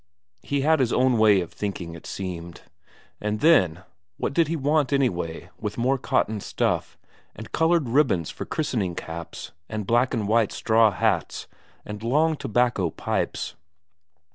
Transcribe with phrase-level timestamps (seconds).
[0.41, 2.61] He had his own way of thinking, it seemed.
[3.21, 3.83] And then,
[4.17, 6.97] what did he want, anyway, with more cotton stuff,
[7.35, 11.45] and coloured ribbons for christening caps, and black and white straw hats,
[11.85, 13.53] and long tobacco pipes?